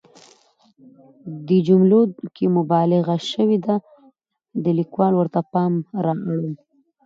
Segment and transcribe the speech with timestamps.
[1.47, 2.01] دې جملو
[2.35, 3.75] کې مبالغه شوې ده،
[4.63, 5.73] د ليکوال ورته پام
[6.05, 6.53] رااړوم.